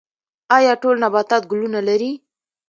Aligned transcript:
ایا 0.57 0.73
ټول 0.81 0.95
نباتات 1.03 1.43
ګلونه 1.51 1.79
لري؟ 1.87 2.11